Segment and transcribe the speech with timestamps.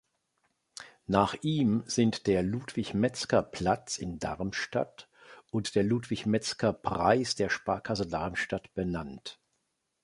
[1.05, 5.07] Nach ihm sind der "Ludwig-Metzger-Platz" in Darmstadt
[5.51, 9.39] und der Ludwig-Metzger-Preis der Sparkasse Darmstadt benannt.